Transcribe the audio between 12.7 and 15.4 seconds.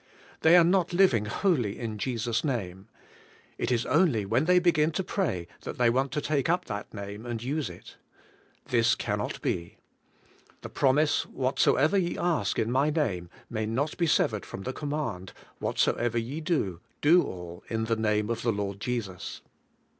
my name^' may not be severed from the command,